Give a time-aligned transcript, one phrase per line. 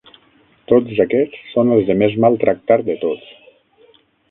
[0.71, 3.31] Tots aquests són els de més mal tractar de tots;